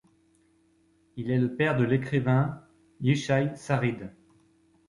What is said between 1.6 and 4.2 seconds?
de l’écrivain Yishai Sarid.